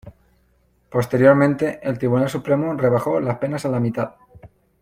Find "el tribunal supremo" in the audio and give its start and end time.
1.87-2.73